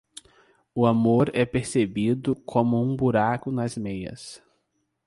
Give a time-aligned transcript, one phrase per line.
[0.73, 4.41] O amor é percebido como um buraco nas meias.